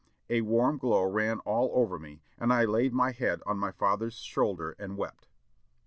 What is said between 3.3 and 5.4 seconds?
on my father's shoulder and wept."